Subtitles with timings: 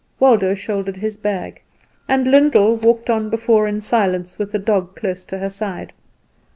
[0.19, 1.61] Waldo shouldered his bag,
[2.07, 5.93] and Lyndall walked on before in silence, with the dog close to her side.